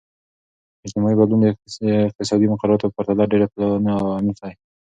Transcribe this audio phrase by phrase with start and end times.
[0.85, 1.45] اجتماعي بدلون د
[2.09, 4.53] اقتصادي مقرراتو په پرتله ډیر پلنو او عمیق دی.